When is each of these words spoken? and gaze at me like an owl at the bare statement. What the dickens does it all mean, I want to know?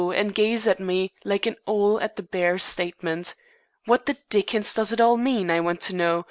and 0.15 0.33
gaze 0.33 0.65
at 0.67 0.79
me 0.79 1.13
like 1.23 1.45
an 1.45 1.55
owl 1.67 1.99
at 2.01 2.15
the 2.15 2.23
bare 2.23 2.57
statement. 2.57 3.35
What 3.85 4.07
the 4.07 4.17
dickens 4.31 4.73
does 4.73 4.91
it 4.91 4.99
all 4.99 5.15
mean, 5.15 5.51
I 5.51 5.59
want 5.59 5.79
to 5.81 5.95
know? 5.95 6.19